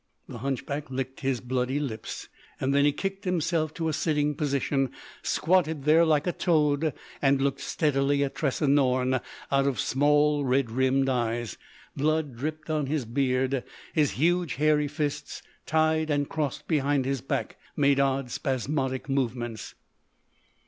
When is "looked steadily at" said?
7.39-8.33